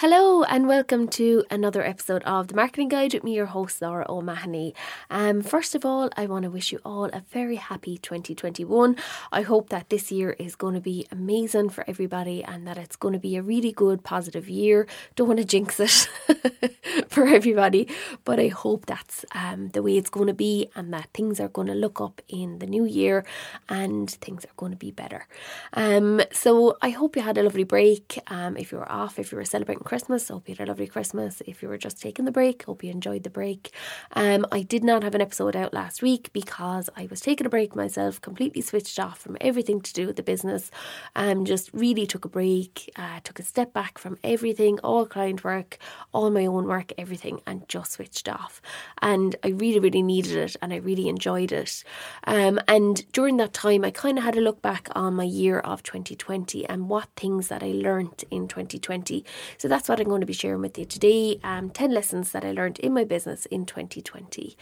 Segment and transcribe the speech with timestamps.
[0.00, 4.06] Hello and welcome to another episode of the Marketing Guide with me, your host Laura
[4.08, 4.74] O'Mahony.
[5.10, 8.96] Um, first of all, I want to wish you all a very happy 2021.
[9.30, 12.96] I hope that this year is going to be amazing for everybody and that it's
[12.96, 14.86] going to be a really good, positive year.
[15.16, 16.08] Don't want to jinx it
[17.08, 17.86] for everybody,
[18.24, 21.48] but I hope that's um, the way it's going to be and that things are
[21.48, 23.22] going to look up in the new year
[23.68, 25.26] and things are going to be better.
[25.74, 28.18] Um, so I hope you had a lovely break.
[28.28, 30.28] Um, if you were off, if you were celebrating Christmas.
[30.28, 31.42] Hope you had a lovely Christmas.
[31.48, 33.74] If you were just taking the break, hope you enjoyed the break.
[34.12, 37.50] Um, I did not have an episode out last week because I was taking a
[37.50, 40.70] break myself, completely switched off from everything to do with the business.
[41.16, 45.42] Um, just really took a break, uh, took a step back from everything, all client
[45.42, 45.78] work,
[46.12, 48.62] all my own work, everything, and just switched off.
[49.02, 51.82] And I really, really needed it, and I really enjoyed it.
[52.28, 55.58] Um, and during that time, I kind of had a look back on my year
[55.58, 59.24] of 2020 and what things that I learned in 2020.
[59.58, 61.40] So that's what I'm going to be sharing with you today.
[61.42, 64.54] Um, 10 lessons that I learned in my business in 2020.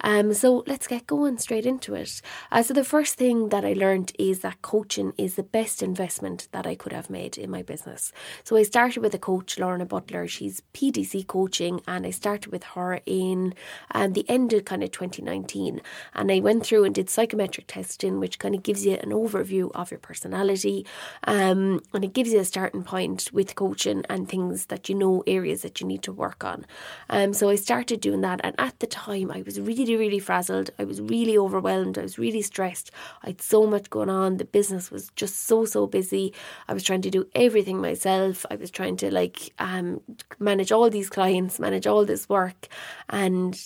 [0.00, 2.20] Um, so let's get going straight into it.
[2.50, 6.48] Uh, so the first thing that I learned is that coaching is the best investment
[6.50, 8.10] that I could have made in my business.
[8.42, 10.26] So I started with a coach, Lorna Butler.
[10.26, 13.54] She's PDC coaching, and I started with her in
[13.92, 15.82] um, the end of kind of 2019.
[16.14, 19.70] And I went through and did psychometric testing, which kind of gives you an overview
[19.72, 20.84] of your personality,
[21.28, 24.94] um, and it gives you a starting point with coaching and things things that you
[24.94, 26.64] know, areas that you need to work on.
[27.10, 30.70] Um, so I started doing that, and at the time, I was really, really frazzled.
[30.78, 31.98] I was really overwhelmed.
[31.98, 32.90] I was really stressed.
[33.22, 34.36] I had so much going on.
[34.36, 36.32] The business was just so, so busy.
[36.68, 38.46] I was trying to do everything myself.
[38.50, 40.00] I was trying to like um,
[40.38, 42.68] manage all these clients, manage all this work,
[43.08, 43.58] and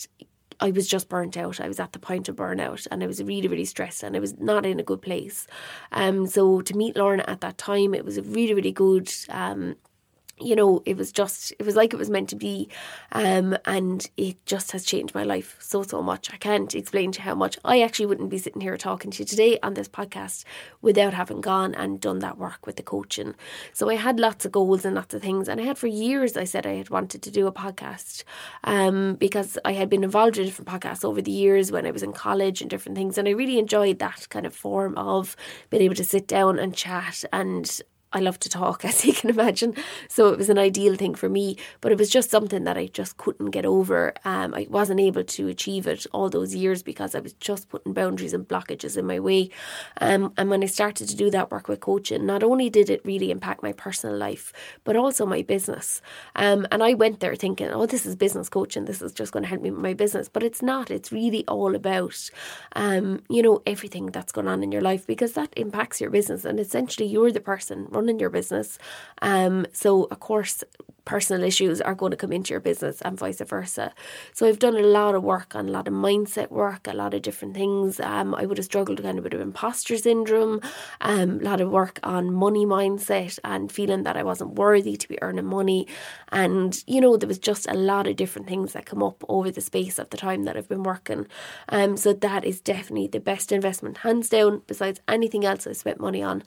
[0.60, 1.60] I was just burnt out.
[1.60, 4.18] I was at the point of burnout and I was really, really stressed and I
[4.18, 5.46] was not in a good place.
[5.92, 9.76] Um, so to meet Lorna at that time, it was a really, really good um,
[10.40, 12.68] you know, it was just, it was like it was meant to be.
[13.12, 16.32] Um, and it just has changed my life so, so much.
[16.32, 17.58] I can't explain to you how much.
[17.64, 20.44] I actually wouldn't be sitting here talking to you today on this podcast
[20.82, 23.34] without having gone and done that work with the coaching.
[23.72, 25.48] So I had lots of goals and lots of things.
[25.48, 28.24] And I had for years, I said I had wanted to do a podcast
[28.64, 32.02] um, because I had been involved in different podcasts over the years when I was
[32.02, 33.18] in college and different things.
[33.18, 35.36] And I really enjoyed that kind of form of
[35.70, 37.80] being able to sit down and chat and
[38.12, 39.74] I love to talk, as you can imagine.
[40.08, 42.86] So it was an ideal thing for me, but it was just something that I
[42.86, 44.14] just couldn't get over.
[44.24, 47.92] Um, I wasn't able to achieve it all those years because I was just putting
[47.92, 49.50] boundaries and blockages in my way.
[50.00, 53.04] Um, and when I started to do that work with coaching, not only did it
[53.04, 54.52] really impact my personal life,
[54.84, 56.00] but also my business.
[56.36, 58.86] Um, and I went there thinking, oh, this is business coaching.
[58.86, 60.28] This is just going to help me with my business.
[60.28, 60.90] But it's not.
[60.90, 62.30] It's really all about,
[62.74, 66.44] um, you know, everything that's going on in your life because that impacts your business.
[66.44, 68.78] And essentially, you're the person running your business.
[69.22, 70.64] Um, so, of course,
[71.08, 73.94] personal issues are going to come into your business and vice versa.
[74.34, 77.14] So I've done a lot of work on a lot of mindset work, a lot
[77.14, 77.98] of different things.
[77.98, 80.60] Um, I would have struggled kind of with imposter syndrome,
[81.00, 85.08] um, a lot of work on money mindset and feeling that I wasn't worthy to
[85.08, 85.86] be earning money.
[86.30, 89.50] And, you know, there was just a lot of different things that come up over
[89.50, 91.26] the space of the time that I've been working.
[91.70, 96.00] Um, so that is definitely the best investment, hands down, besides anything else I spent
[96.00, 96.42] money on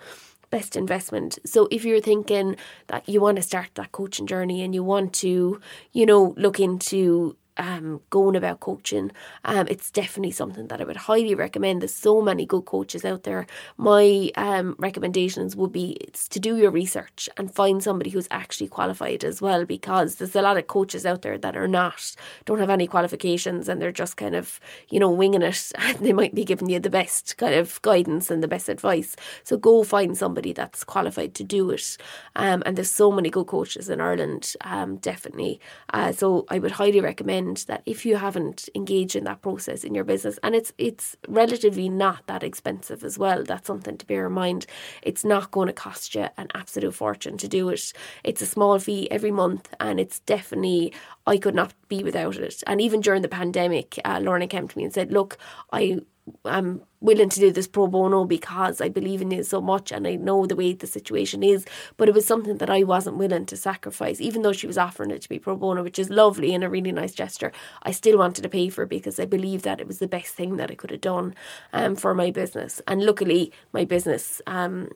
[0.51, 1.39] best investment.
[1.45, 2.55] So if you're thinking
[2.87, 5.59] that you want to start that coaching journey and you want to,
[5.93, 9.11] you know, look into um, going about coaching,
[9.45, 11.81] um, it's definitely something that I would highly recommend.
[11.81, 13.45] There's so many good coaches out there.
[13.77, 15.97] My um, recommendations would be
[16.29, 20.41] to do your research and find somebody who's actually qualified as well, because there's a
[20.41, 22.15] lot of coaches out there that are not,
[22.45, 24.59] don't have any qualifications, and they're just kind of,
[24.89, 25.71] you know, winging it.
[26.01, 29.15] They might be giving you the best kind of guidance and the best advice.
[29.43, 31.97] So go find somebody that's qualified to do it.
[32.35, 35.59] Um, and there's so many good coaches in Ireland, um, definitely.
[35.93, 39.95] Uh, so I would highly recommend that if you haven't engaged in that process in
[39.95, 44.27] your business, and it's it's relatively not that expensive as well, that's something to bear
[44.27, 44.65] in mind.
[45.01, 47.93] It's not going to cost you an absolute fortune to do it.
[48.23, 50.93] It's a small fee every month, and it's definitely
[51.27, 52.63] I could not be without it.
[52.67, 55.37] And even during the pandemic, uh, Lorna came to me and said, "Look,
[55.71, 55.99] I
[56.45, 60.07] am willing to do this pro bono because I believe in it so much and
[60.07, 61.65] I know the way the situation is.
[61.97, 65.11] But it was something that I wasn't willing to sacrifice, even though she was offering
[65.11, 67.51] it to be pro bono, which is lovely and a really nice gesture.
[67.83, 70.35] I still wanted to pay for it because I believe that it was the best
[70.35, 71.35] thing that I could have done
[71.73, 72.81] um, for my business.
[72.87, 74.89] And luckily, my business um,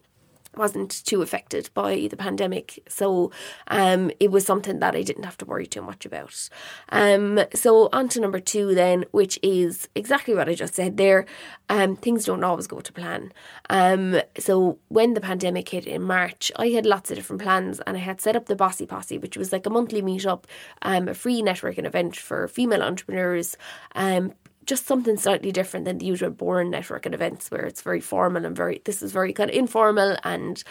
[0.58, 2.84] wasn't too affected by the pandemic.
[2.88, 3.32] So
[3.68, 6.50] um, it was something that I didn't have to worry too much about.
[6.90, 11.26] Um, so on to number two then, which is exactly what I just said there.
[11.70, 13.34] Um, things don't always go to plan.
[13.70, 17.98] Um, so when the pandemic hit in March, I had lots of different plans and
[17.98, 20.44] I had set up the Bossy Posse, which was like a monthly meetup,
[20.84, 23.58] um, a free networking event for female entrepreneurs,
[23.96, 24.34] um,
[24.66, 28.56] just something slightly different than the usual boring networking events where it's very formal and
[28.56, 30.64] very this is very kind of informal and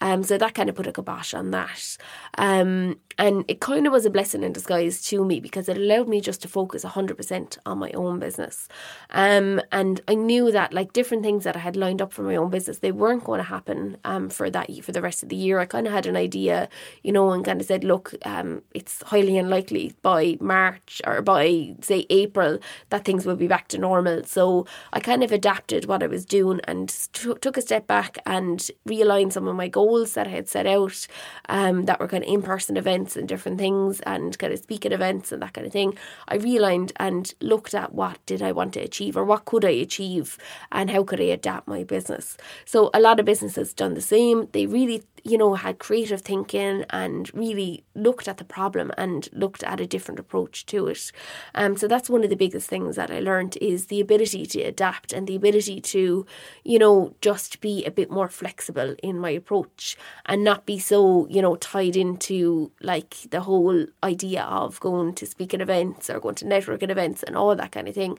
[0.00, 1.96] um, so that kind of put a kibosh on that.
[2.38, 6.08] Um, and it kind of was a blessing in disguise to me because it allowed
[6.08, 8.66] me just to focus 100% on my own business.
[9.10, 12.36] Um, and I knew that like different things that I had lined up for my
[12.36, 15.36] own business, they weren't going to happen um, for that for the rest of the
[15.36, 15.58] year.
[15.58, 16.70] I kind of had an idea,
[17.02, 21.74] you know, and kind of said, look, um, it's highly unlikely by March or by
[21.82, 22.58] say April
[22.88, 24.24] that things will be back to normal.
[24.24, 28.16] So I kind of adapted what I was doing and t- took a step back
[28.24, 31.06] and realigned some of my goals goals that I had set out
[31.48, 34.92] um, that were kind of in person events and different things and kind of speaking
[34.92, 35.98] events and that kind of thing,
[36.28, 39.70] I realigned and looked at what did I want to achieve or what could I
[39.70, 40.38] achieve
[40.70, 42.36] and how could I adapt my business.
[42.64, 44.48] So a lot of businesses done the same.
[44.52, 49.62] They really you know, had creative thinking and really looked at the problem and looked
[49.64, 51.12] at a different approach to it.
[51.54, 54.62] Um, so that's one of the biggest things that I learned is the ability to
[54.62, 56.26] adapt and the ability to,
[56.64, 59.96] you know, just be a bit more flexible in my approach
[60.26, 65.26] and not be so, you know, tied into like the whole idea of going to
[65.26, 68.18] speaking events or going to networking events and all that kind of thing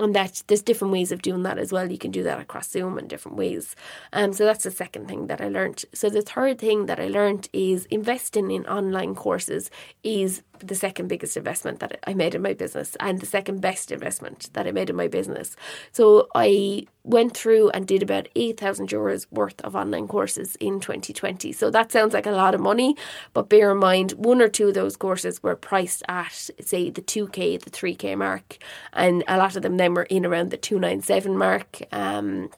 [0.00, 1.90] and that there's different ways of doing that as well.
[1.90, 3.76] You can do that across Zoom in different ways.
[4.12, 5.84] Um, so that's the second thing that I learned.
[5.94, 9.70] So the third thing that I learned is investing in online courses
[10.02, 13.90] is the second biggest investment that I made in my business and the second best
[13.90, 15.56] investment that I made in my business.
[15.92, 21.52] So I went through and did about 8,000 euros worth of online courses in 2020.
[21.52, 22.96] So that sounds like a lot of money,
[23.32, 27.02] but bear in mind, one or two of those courses were priced at, say, the
[27.02, 28.58] 2K, the 3K mark,
[28.92, 31.82] and a lot of them then were in around the 297 mark.
[31.92, 32.50] Um,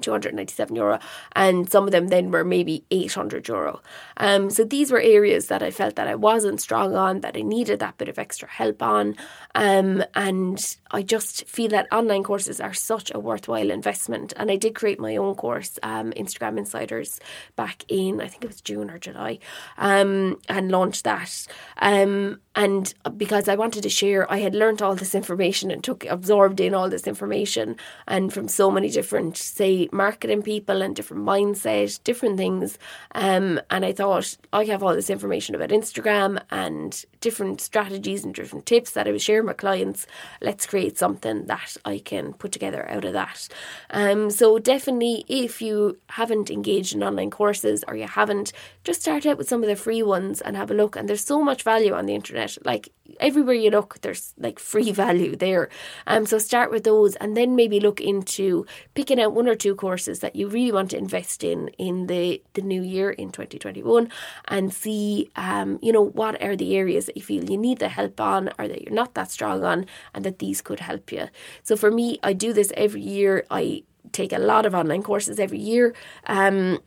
[0.00, 0.98] 297 euro
[1.32, 3.80] and some of them then were maybe 800 euro.
[4.16, 7.42] Um, so these were areas that I felt that I wasn't strong on that I
[7.42, 9.16] needed that bit of extra help on.
[9.54, 14.56] Um, and I just feel that online courses are such a worthwhile investment and I
[14.56, 17.20] did create my own course um, Instagram Insiders
[17.56, 19.38] back in I think it was June or July
[19.76, 21.46] um, and launched that
[21.78, 26.04] um, and because I wanted to share I had learned all this information and took
[26.06, 27.76] absorbed in all this information
[28.06, 32.78] and from so many different say marketing people and different mindset, different things.
[33.14, 38.34] Um, and I thought I have all this information about Instagram and different strategies and
[38.34, 40.06] different tips that I was sharing with my clients.
[40.40, 43.48] Let's create something that I can put together out of that.
[43.90, 48.52] Um, so definitely, if you haven't engaged in online courses or you haven't,
[48.84, 50.96] just start out with some of the free ones and have a look.
[50.96, 52.56] And there's so much value on the internet.
[52.64, 52.90] Like
[53.20, 55.68] everywhere you look, there's like free value there.
[56.06, 59.74] Um, so start with those and then maybe look into picking out one or two
[59.74, 64.10] courses that you really want to invest in in the, the new year in 2021
[64.46, 67.88] and see, um, you know, what are the areas that you feel you need the
[67.88, 71.24] help on or that you're not that strong on and that these could help you.
[71.62, 73.32] So for me, I do this every year.
[73.50, 73.82] I
[74.12, 75.94] take a lot of online courses every year.
[76.26, 76.78] Um,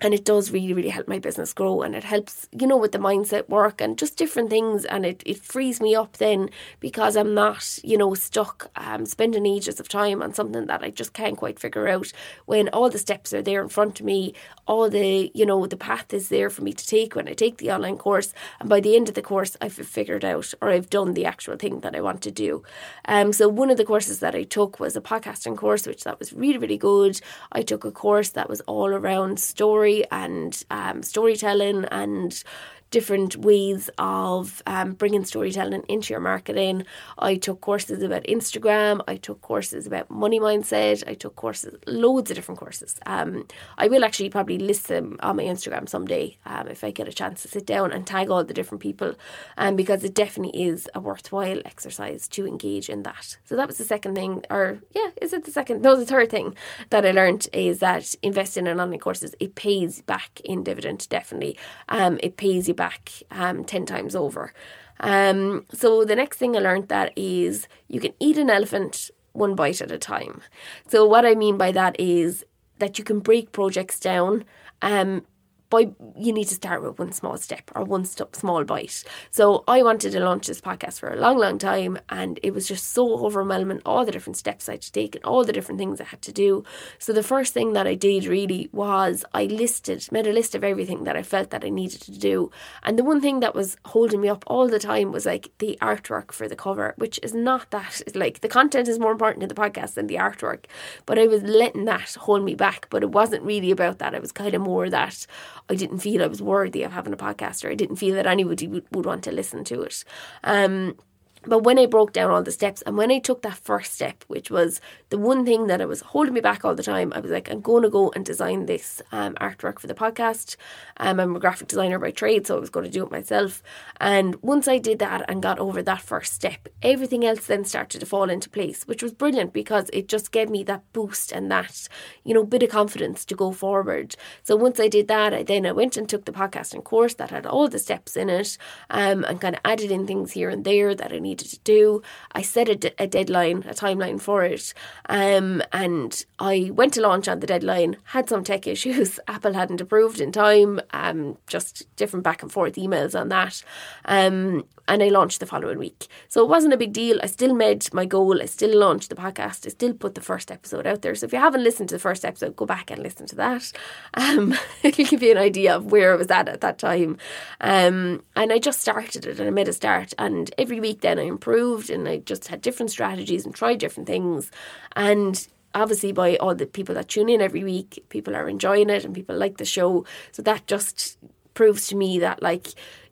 [0.00, 2.92] and it does really really help my business grow and it helps you know with
[2.92, 6.48] the mindset work and just different things and it, it frees me up then
[6.80, 10.90] because i'm not you know stuck um, spending ages of time on something that i
[10.90, 12.12] just can't quite figure out
[12.46, 14.34] when all the steps are there in front of me
[14.66, 17.58] all the you know the path is there for me to take when i take
[17.58, 20.90] the online course and by the end of the course i've figured out or i've
[20.90, 22.62] done the actual thing that i want to do.
[23.06, 26.18] Um, so one of the courses that i took was a podcasting course which that
[26.18, 27.20] was really really good.
[27.52, 32.42] I took a course that was all around story and um, storytelling and
[32.90, 36.84] different ways of um, bringing storytelling into your marketing.
[37.18, 39.00] I took courses about Instagram.
[39.06, 41.04] I took courses about money mindset.
[41.06, 42.98] I took courses, loads of different courses.
[43.06, 43.46] Um,
[43.78, 47.12] I will actually probably list them on my Instagram someday um, if I get a
[47.12, 49.14] chance to sit down and tag all the different people,
[49.56, 53.38] um, because it definitely is a worthwhile exercise to engage in that.
[53.44, 55.82] So that was the second thing, or yeah, is it the second?
[55.82, 56.54] No, the third thing
[56.90, 61.56] that I learned is that investing in online courses it pays back in dividend definitely.
[61.88, 64.52] Um, it pays you back um, 10 times over.
[65.00, 69.54] Um, so the next thing I learned that is you can eat an elephant one
[69.54, 70.42] bite at a time.
[70.88, 72.44] So, what I mean by that is
[72.78, 74.44] that you can break projects down
[74.82, 75.24] um,
[75.70, 79.04] by you need to start with one small step or one step, small bite.
[79.30, 82.68] So I wanted to launch this podcast for a long, long time, and it was
[82.68, 83.80] just so overwhelming.
[83.86, 86.22] All the different steps I had to take and all the different things I had
[86.22, 86.64] to do.
[86.98, 90.64] So the first thing that I did really was I listed, made a list of
[90.64, 92.50] everything that I felt that I needed to do,
[92.82, 95.78] and the one thing that was holding me up all the time was like the
[95.80, 99.48] artwork for the cover, which is not that like the content is more important in
[99.48, 100.64] the podcast than the artwork,
[101.06, 102.88] but I was letting that hold me back.
[102.90, 104.14] But it wasn't really about that.
[104.14, 105.26] It was kind of more that
[105.70, 108.26] I didn't feel I was worthy of having a podcast or I didn't feel that
[108.26, 110.04] anybody would, would want to listen to it.
[110.42, 110.96] Um,
[111.42, 114.24] but when I broke down all the steps and when I took that first step,
[114.28, 117.20] which was the one thing that I was holding me back all the time, I
[117.20, 120.56] was like, I'm going to go and design this um, artwork for the podcast.
[120.98, 123.62] Um, I'm a graphic designer by trade, so I was going to do it myself.
[123.98, 128.00] And once I did that and got over that first step, everything else then started
[128.00, 131.50] to fall into place, which was brilliant because it just gave me that boost and
[131.50, 131.88] that,
[132.22, 134.14] you know, bit of confidence to go forward.
[134.42, 137.30] So once I did that, I then I went and took the podcasting course that
[137.30, 138.58] had all the steps in it
[138.90, 141.58] um, and kind of added in things here and there that I needed needed to
[141.60, 142.02] do.
[142.32, 144.74] I set a, d- a deadline, a timeline for it,
[145.08, 147.96] um, and I went to launch on the deadline.
[148.04, 149.18] Had some tech issues.
[149.26, 150.80] Apple hadn't approved in time.
[150.92, 153.62] Um, just different back and forth emails on that.
[154.04, 156.06] Um, and I launched the following week.
[156.28, 157.18] So it wasn't a big deal.
[157.22, 158.40] I still made my goal.
[158.42, 159.66] I still launched the podcast.
[159.66, 161.14] I still put the first episode out there.
[161.14, 163.72] So if you haven't listened to the first episode, go back and listen to that.
[164.14, 167.16] Um, it'll give you an idea of where I was at at that time.
[167.60, 170.12] Um, and I just started it and I made a start.
[170.18, 174.08] And every week then I improved and I just had different strategies and tried different
[174.08, 174.50] things.
[174.94, 179.04] And obviously by all the people that tune in every week, people are enjoying it
[179.04, 180.04] and people like the show.
[180.32, 181.18] So that just
[181.54, 182.68] proves to me that like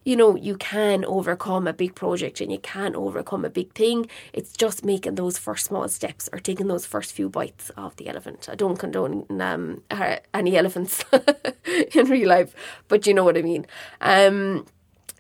[0.09, 4.09] you know, you can overcome a big project and you can overcome a big thing.
[4.33, 8.09] It's just making those first small steps or taking those first few bites of the
[8.09, 8.49] elephant.
[8.51, 9.83] I don't condone um,
[10.33, 11.05] any elephants
[11.95, 12.55] in real life,
[12.89, 13.67] but you know what I mean.
[14.01, 14.65] Um,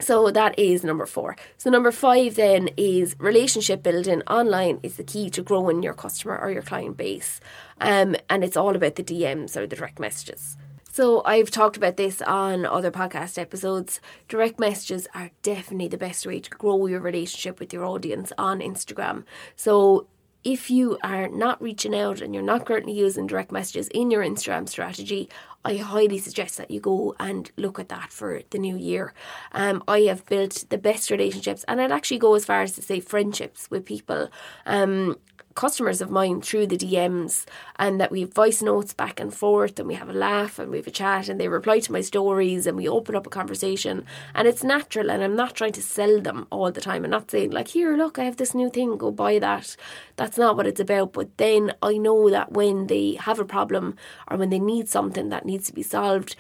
[0.01, 1.37] so that is number four.
[1.59, 6.39] So number five then is relationship building online is the key to growing your customer
[6.39, 7.41] or your client base.
[7.79, 10.57] Um, and it's all about the DMs or the direct messages.
[10.99, 14.01] So I've talked about this on other podcast episodes.
[14.27, 18.59] Direct messages are definitely the best way to grow your relationship with your audience on
[18.59, 19.23] Instagram.
[19.55, 20.09] So
[20.43, 24.25] if you are not reaching out and you're not currently using direct messages in your
[24.25, 25.29] Instagram strategy,
[25.65, 29.15] I highly suggest that you go and look at that for the new year.
[29.53, 32.83] Um, I have built the best relationships, and I'd actually go as far as to
[32.83, 34.31] say friendships with people.
[34.67, 35.17] Um,
[35.59, 37.45] customers of mine through the DMs
[37.81, 40.71] and that we have voice notes back and forth and we have a laugh and
[40.71, 43.31] we have a chat and they reply to my stories and we open up a
[43.31, 44.05] conversation
[44.37, 47.05] and it's natural and I'm not trying to sell them all the time.
[47.05, 49.75] I'm not saying like here look I have this new thing go buy that.
[50.15, 51.13] That's not what it's about.
[51.13, 53.97] But then I know that when they have a problem
[54.31, 56.37] or when they need something that needs to be solved,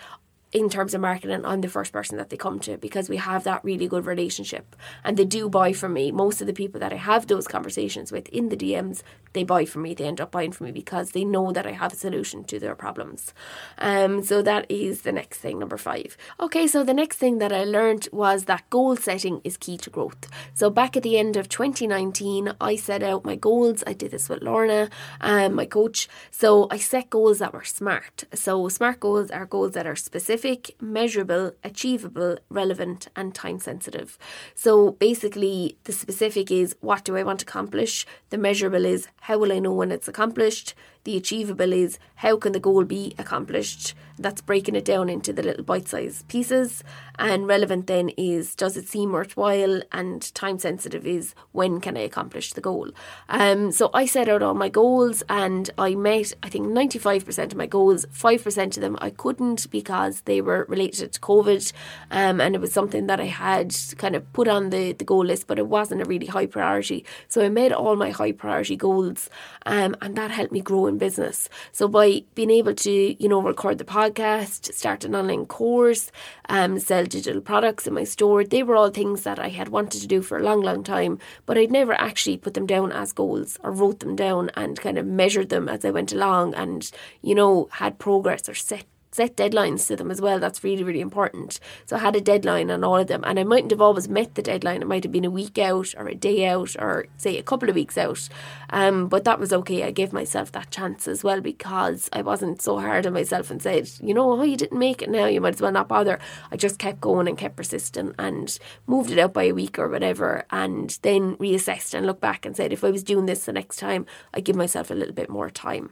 [0.50, 3.44] in terms of marketing, I'm the first person that they come to because we have
[3.44, 4.74] that really good relationship
[5.04, 6.10] and they do buy from me.
[6.10, 9.02] Most of the people that I have those conversations with in the DMs,
[9.34, 9.92] they buy from me.
[9.92, 12.58] They end up buying from me because they know that I have a solution to
[12.58, 13.34] their problems.
[13.76, 16.16] Um, so that is the next thing, number five.
[16.40, 19.90] Okay, so the next thing that I learned was that goal setting is key to
[19.90, 20.30] growth.
[20.54, 23.84] So back at the end of 2019, I set out my goals.
[23.86, 24.88] I did this with Lorna,
[25.20, 26.08] um, my coach.
[26.30, 28.24] So I set goals that were smart.
[28.32, 34.16] So smart goals are goals that are specific specific, measurable, achievable, relevant, and time sensitive.
[34.54, 38.06] So basically, the specific is what do I want to accomplish?
[38.30, 40.74] The measurable is how will I know when it's accomplished?
[41.04, 43.94] The achievable is how can the goal be accomplished?
[44.18, 46.82] That's breaking it down into the little bite sized pieces.
[47.20, 49.80] And relevant then is does it seem worthwhile?
[49.92, 52.90] And time sensitive is when can I accomplish the goal?
[53.28, 57.56] Um, so I set out all my goals and I met, I think, 95% of
[57.56, 58.06] my goals.
[58.06, 61.72] 5% of them I couldn't because they were related to COVID.
[62.10, 65.24] Um, and it was something that I had kind of put on the, the goal
[65.24, 67.04] list, but it wasn't a really high priority.
[67.28, 69.30] So I made all my high priority goals
[69.64, 71.48] um, and that helped me grow in business.
[71.72, 76.10] So by being able to, you know, record the podcast, start an online course,
[76.48, 80.00] um, sell digital products in my store, they were all things that I had wanted
[80.00, 83.12] to do for a long, long time, but I'd never actually put them down as
[83.12, 86.90] goals or wrote them down and kind of measured them as I went along and,
[87.22, 88.84] you know, had progress or set
[89.18, 90.38] set deadlines to them as well.
[90.38, 91.58] That's really, really important.
[91.86, 94.36] So I had a deadline on all of them, and I mightn't have always met
[94.36, 94.80] the deadline.
[94.80, 97.68] It might have been a week out, or a day out, or say a couple
[97.68, 98.28] of weeks out.
[98.70, 99.82] Um, but that was okay.
[99.82, 103.60] I gave myself that chance as well because I wasn't so hard on myself and
[103.60, 105.26] said, you know, oh, you didn't make it now.
[105.26, 106.20] You might as well not bother.
[106.52, 108.56] I just kept going and kept persistent and
[108.86, 112.56] moved it out by a week or whatever, and then reassessed and looked back and
[112.56, 115.28] said, if I was doing this the next time, I'd give myself a little bit
[115.28, 115.90] more time.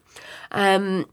[0.52, 1.06] Um,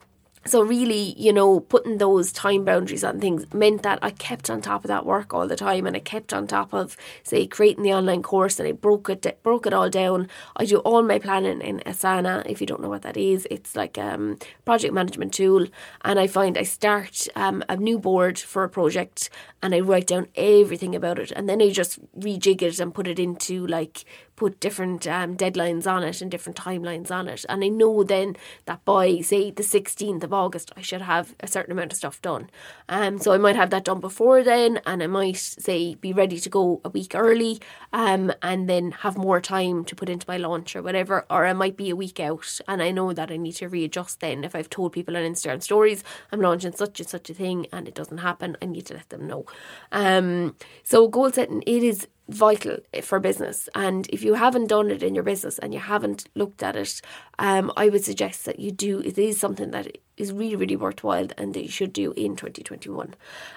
[0.46, 4.62] so really, you know, putting those time boundaries on things meant that I kept on
[4.62, 7.84] top of that work all the time, and I kept on top of, say, creating
[7.84, 10.28] the online course, and I broke it broke it all down.
[10.58, 12.44] I do all my planning in Asana.
[12.46, 15.68] If you don't know what that is, it's like um project management tool,
[16.04, 19.30] and I find I start um, a new board for a project,
[19.62, 23.08] and I write down everything about it, and then I just rejig it and put
[23.08, 27.46] it into like put different um, deadlines on it and different timelines on it.
[27.48, 28.36] And I know then
[28.66, 32.22] that by, say, the 16th of August, I should have a certain amount of stuff
[32.22, 32.50] done.
[32.90, 36.40] Um, so I might have that done before then, and I might, say, be ready
[36.40, 37.62] to go a week early
[37.92, 41.26] um, and then have more time to put into my launch or whatever.
[41.30, 44.20] Or I might be a week out, and I know that I need to readjust
[44.20, 44.44] then.
[44.44, 47.88] If I've told people on Instagram stories, I'm launching such and such a thing, and
[47.88, 49.46] it doesn't happen, I need to let them know.
[49.92, 53.68] Um, so goal setting, it is vital for business.
[53.76, 57.02] And if you haven't done it in your business and you haven't looked at it,
[57.40, 59.00] um, I would suggest that you do.
[59.00, 63.16] It is something that is really, really worthwhile and that you should do in 2021.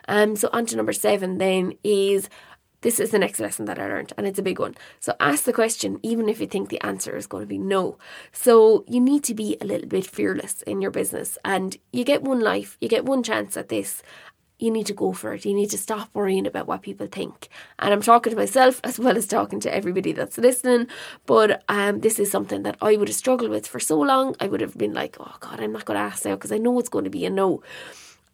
[0.08, 2.28] Um, so on to number seven then is
[2.82, 4.76] this is the next lesson that I learned, and it's a big one.
[5.00, 7.98] So ask the question, even if you think the answer is going to be no.
[8.32, 12.22] So you need to be a little bit fearless in your business, and you get
[12.22, 14.02] one life, you get one chance at this,
[14.58, 15.44] you need to go for it.
[15.44, 17.48] You need to stop worrying about what people think.
[17.78, 20.86] And I'm talking to myself as well as talking to everybody that's listening.
[21.26, 24.34] But um, this is something that I would have struggled with for so long.
[24.40, 26.58] I would have been like, oh God, I'm not going to ask now because I
[26.58, 27.62] know it's going to be a no.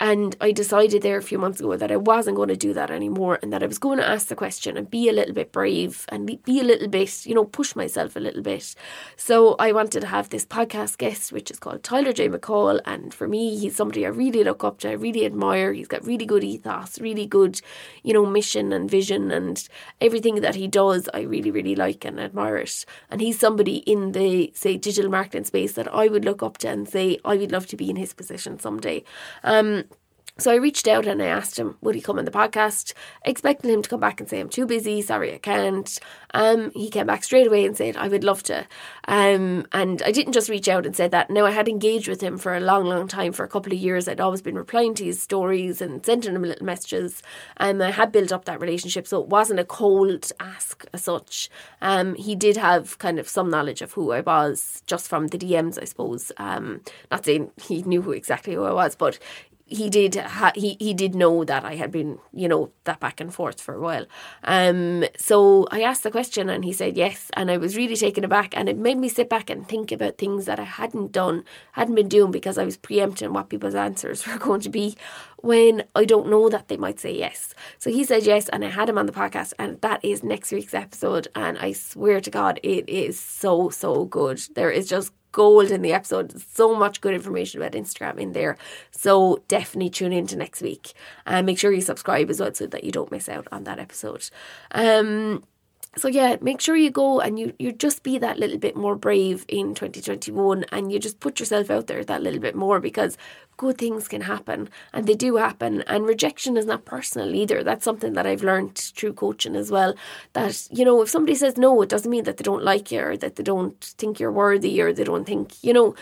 [0.00, 2.90] And I decided there a few months ago that I wasn't going to do that
[2.90, 5.52] anymore and that I was going to ask the question and be a little bit
[5.52, 8.75] brave and be a little bit, you know, push myself a little bit.
[9.16, 12.28] So I wanted to have this podcast guest, which is called Tyler J.
[12.28, 12.80] McCall.
[12.84, 15.72] And for me, he's somebody I really look up to, I really admire.
[15.72, 17.61] He's got really good ethos, really good,
[18.02, 19.68] you know, mission and vision and
[20.00, 22.84] everything that he does, I really, really like and admire it.
[23.08, 26.68] And he's somebody in the, say, digital marketing space that I would look up to
[26.68, 29.04] and say, I would love to be in his position someday.
[29.44, 29.84] Um,
[30.38, 32.94] so I reached out and I asked him, would he come on the podcast?
[33.24, 35.98] Expecting him to come back and say, I'm too busy, sorry, I can't.
[36.32, 38.66] Um, he came back straight away and said, I would love to.
[39.06, 41.28] Um, and I didn't just reach out and say that.
[41.28, 43.78] Now, I had engaged with him for a long, long time, for a couple of
[43.78, 44.09] years.
[44.09, 47.22] I'd always been replying to his stories and sending him little messages.
[47.59, 51.50] Um, I had built up that relationship, so it wasn't a cold ask as such.
[51.83, 55.38] Um, he did have kind of some knowledge of who I was just from the
[55.38, 56.33] DMs, I suppose.
[56.38, 56.80] Um,
[57.11, 59.18] not saying he knew who exactly who I was, but
[59.72, 63.20] he did ha- he he did know that I had been you know that back
[63.20, 64.06] and forth for a while.
[64.44, 68.24] Um, so I asked the question and he said yes, and I was really taken
[68.24, 71.44] aback, and it made me sit back and think about things that I hadn't done,
[71.72, 74.96] hadn't been doing because I was preempting what people's answers were going to be
[75.38, 77.54] when I don't know that they might say yes.
[77.78, 80.52] So he said yes, and I had him on the podcast, and that is next
[80.52, 84.40] week's episode, and I swear to God, it is so so good.
[84.54, 86.40] There is just gold in the episode.
[86.40, 88.57] So much good information about Instagram in there.
[88.90, 90.92] So definitely tune in to next week
[91.27, 93.79] and make sure you subscribe as well so that you don't miss out on that
[93.79, 94.29] episode.
[94.71, 95.42] Um,
[95.96, 98.96] so yeah, make sure you go and you you just be that little bit more
[98.96, 103.18] brave in 2021 and you just put yourself out there that little bit more because
[103.59, 107.62] good things can happen and they do happen and rejection is not personal either.
[107.62, 109.94] That's something that I've learned through coaching as well
[110.33, 113.00] that you know if somebody says no it doesn't mean that they don't like you
[113.00, 115.94] or that they don't think you're worthy or they don't think you know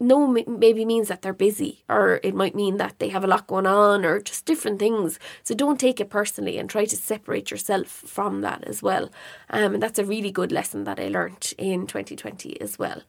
[0.00, 3.46] no maybe means that they're busy or it might mean that they have a lot
[3.46, 5.18] going on or just different things.
[5.42, 9.10] So don't take it personally and try to separate yourself from that as well.
[9.50, 13.02] Um, and that's a really good lesson that i learned in 2020 as well.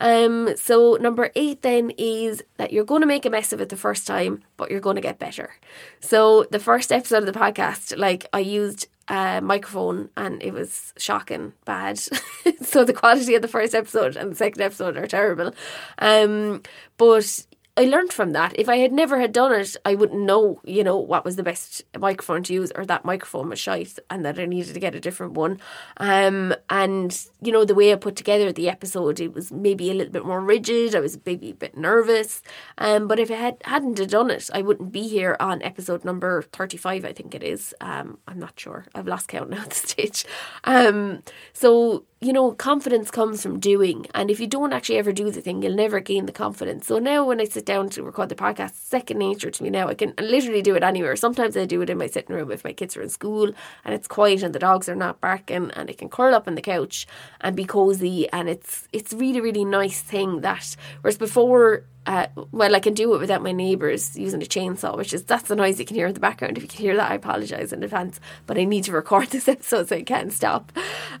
[0.00, 3.68] Um, so number eight then is that you're going to make a mess of it
[3.68, 5.54] the first time but you're going to get better.
[6.00, 10.94] So the first episode of the podcast like i used uh, microphone and it was
[10.96, 11.98] shocking bad.
[12.62, 15.52] so the quality of the first episode and the second episode are terrible.
[15.98, 16.62] Um,
[16.96, 17.44] but
[17.80, 18.52] I learned from that.
[18.58, 21.42] If I had never had done it, I wouldn't know, you know, what was the
[21.42, 24.94] best microphone to use or that microphone was shite and that I needed to get
[24.94, 25.58] a different one.
[25.96, 29.94] Um, and, you know, the way I put together the episode, it was maybe a
[29.94, 30.94] little bit more rigid.
[30.94, 32.42] I was maybe a bit nervous.
[32.76, 36.42] Um, but if I had, hadn't done it, I wouldn't be here on episode number
[36.42, 37.74] 35, I think it is.
[37.80, 38.84] Um, I'm not sure.
[38.94, 40.26] I've lost count now at this stage.
[40.64, 41.22] Um,
[41.54, 44.06] so you know, confidence comes from doing.
[44.12, 46.86] And if you don't actually ever do the thing, you'll never gain the confidence.
[46.86, 49.88] So now when I sit down to record the podcast, second nature to me now.
[49.88, 51.16] I can literally do it anywhere.
[51.16, 53.50] Sometimes I do it in my sitting room if my kids are in school
[53.84, 56.56] and it's quiet and the dogs are not barking and I can curl up on
[56.56, 57.06] the couch
[57.40, 62.74] and be cozy and it's it's really, really nice thing that whereas before uh, well,
[62.74, 65.78] I can do it without my neighbours using a chainsaw, which is that's the noise
[65.78, 66.56] you can hear in the background.
[66.56, 69.48] If you can hear that, I apologise in advance, but I need to record this
[69.48, 70.72] episode so I can't stop.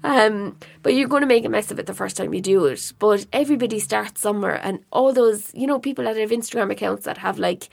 [0.02, 2.64] Um, but you're going to make a mess of it the first time you do
[2.64, 2.92] it.
[2.98, 7.18] But everybody starts somewhere, and all those, you know, people that have Instagram accounts that
[7.18, 7.68] have like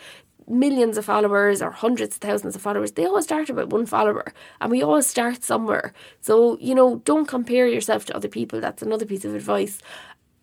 [0.50, 4.34] millions of followers or hundreds of thousands of followers, they all start with one follower
[4.62, 5.94] and we all start somewhere.
[6.22, 8.62] So, you know, don't compare yourself to other people.
[8.62, 9.80] That's another piece of advice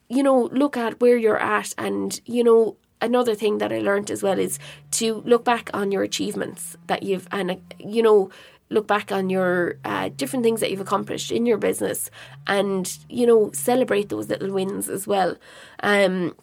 [0.09, 4.11] you know, look at where you're at and, you know, another thing that I learned
[4.11, 4.59] as well is
[4.93, 8.31] to look back on your achievements that you've, and, you know,
[8.71, 12.11] look back on your uh, different things that you've accomplished in your business
[12.47, 15.37] and, you know, celebrate those little wins as well.
[15.83, 16.35] Um,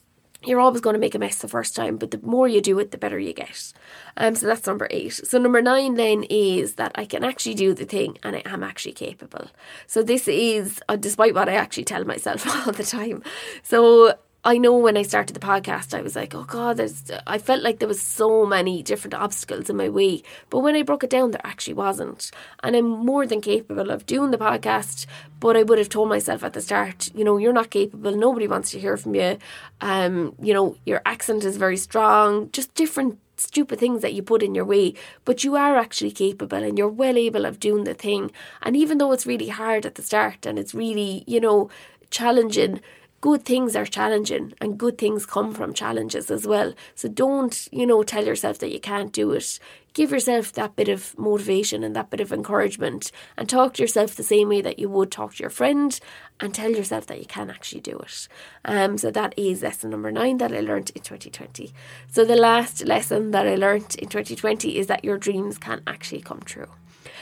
[0.44, 2.80] you're always going to make a mess the first time, but the more you do
[2.80, 3.74] it, the better you get.
[4.18, 5.14] Um, so that's number eight.
[5.14, 8.64] So number nine then is that I can actually do the thing and I am
[8.64, 9.48] actually capable.
[9.88, 13.24] So this is, uh, despite what I actually tell myself all the time.
[13.62, 17.38] So I know when I started the podcast, I was like, oh God, there's, I
[17.38, 20.24] felt like there was so many different obstacles in my way.
[20.50, 22.32] But when I broke it down, there actually wasn't.
[22.64, 25.06] And I'm more than capable of doing the podcast.
[25.40, 28.16] But I would have told myself at the start, you know, you're not capable.
[28.16, 29.38] Nobody wants to hear from you.
[29.80, 32.50] Um, you know, your accent is very strong.
[32.52, 34.94] Just different stupid things that you put in your way,
[35.26, 38.32] but you are actually capable and you're well able of doing the thing.
[38.62, 41.70] And even though it's really hard at the start and it's really, you know,
[42.12, 42.82] challenging,
[43.22, 46.74] good things are challenging and good things come from challenges as well.
[46.96, 49.60] So don't, you know, tell yourself that you can't do it.
[49.94, 54.16] Give yourself that bit of motivation and that bit of encouragement and talk to yourself
[54.16, 56.00] the same way that you would talk to your friend
[56.40, 58.28] and tell yourself that you can actually do it.
[58.66, 61.72] Um, so that is lesson number nine that I learned in 2020.
[62.08, 66.22] So the last lesson that I learned in 2020 is that your dreams can actually
[66.22, 66.68] come true.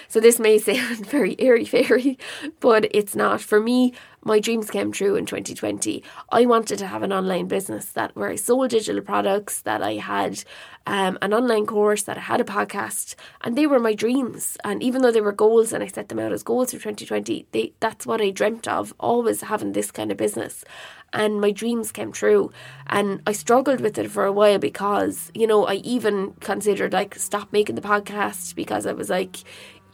[0.08, 2.18] So this may sound very airy fairy,
[2.60, 3.42] but it's not.
[3.42, 6.04] For me, my dreams came true in 2020.
[6.32, 9.94] I wanted to have an online business that where I sold digital products, that I
[9.94, 10.44] had
[10.86, 14.58] um, an online course, that I had a podcast, and they were my dreams.
[14.64, 17.48] And even though they were goals, and I set them out as goals for 2020,
[17.52, 20.66] they that's what I dreamt of, always having this kind of business.
[21.12, 22.52] And my dreams came true.
[22.88, 27.16] And I struggled with it for a while because, you know, I even considered like
[27.16, 29.38] stop making the podcast because I was like,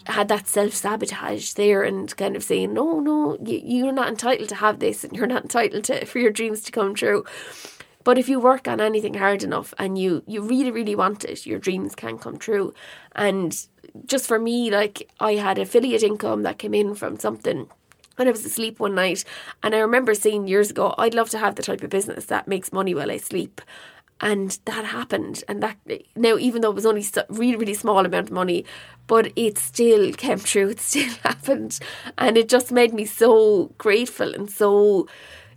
[0.05, 4.55] had that self sabotage there and kind of saying, no, no, you're not entitled to
[4.55, 7.25] have this and you're not entitled to for your dreams to come true.
[8.03, 11.45] But if you work on anything hard enough and you you really really want it,
[11.45, 12.73] your dreams can come true.
[13.15, 13.57] And
[14.05, 17.67] just for me, like I had affiliate income that came in from something
[18.15, 19.25] when I was asleep one night,
[19.61, 22.47] and I remember saying years ago, I'd love to have the type of business that
[22.47, 23.59] makes money while I sleep
[24.21, 25.43] and that happened.
[25.47, 25.77] And that
[26.15, 28.65] now even though it was only a really really small amount of money
[29.07, 31.79] but it still came true it still happened.
[32.17, 35.07] And it just made me so grateful and so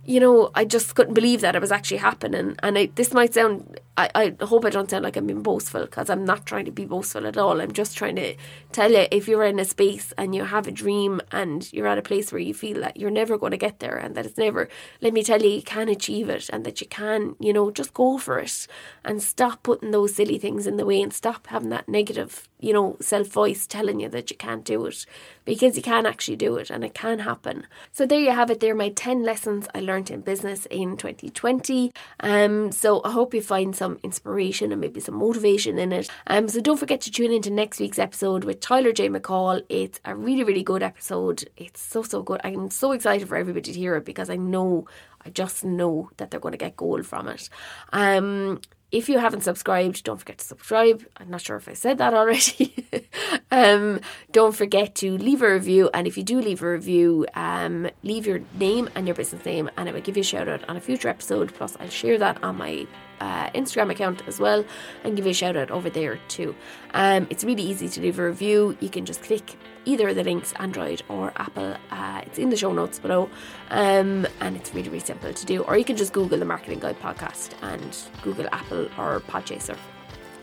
[0.05, 2.55] you know, I just couldn't believe that it was actually happening.
[2.63, 5.81] And I, this might sound, I, I hope I don't sound like I'm being boastful
[5.81, 7.61] because I'm not trying to be boastful at all.
[7.61, 8.35] I'm just trying to
[8.71, 11.97] tell you if you're in a space and you have a dream and you're at
[11.97, 14.37] a place where you feel that you're never going to get there and that it's
[14.37, 14.67] never,
[15.01, 17.93] let me tell you, you can achieve it and that you can, you know, just
[17.93, 18.67] go for it
[19.03, 22.73] and stop putting those silly things in the way and stop having that negative, you
[22.73, 25.05] know, self voice telling you that you can't do it
[25.45, 27.67] because you can actually do it and it can happen.
[27.91, 28.59] So there you have it.
[28.59, 31.91] There are my 10 lessons I learned in business in 2020.
[32.21, 36.09] Um, so I hope you find some inspiration and maybe some motivation in it.
[36.27, 39.09] Um, so don't forget to tune into next week's episode with Tyler J.
[39.09, 39.61] McCall.
[39.67, 41.49] It's a really, really good episode.
[41.57, 42.39] It's so, so good.
[42.43, 44.87] I'm so excited for everybody to hear it because I know
[45.25, 47.49] I just know that they're going to get gold from it.
[47.91, 51.05] Um, if you haven't subscribed, don't forget to subscribe.
[51.17, 52.87] I'm not sure if I said that already.
[53.51, 53.99] um,
[54.31, 55.89] don't forget to leave a review.
[55.93, 59.69] And if you do leave a review, um, leave your name and your business name,
[59.77, 61.53] and I will give you a shout out on a future episode.
[61.53, 62.87] Plus, I'll share that on my
[63.21, 64.65] uh, Instagram account as well
[65.03, 66.55] and give you a shout out over there too.
[66.93, 68.77] Um, it's really easy to leave a review.
[68.79, 71.75] You can just click either the links, Android or Apple.
[71.91, 73.29] Uh, it's in the show notes below,
[73.69, 75.63] um, and it's really, really simple to do.
[75.63, 79.77] Or you can just Google the Marketing Guide podcast and Google Apple or Podchaser,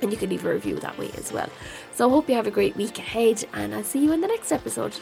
[0.03, 1.49] and you can leave a review that way as well.
[1.95, 4.29] So I hope you have a great week ahead, and I'll see you in the
[4.29, 4.97] next episode.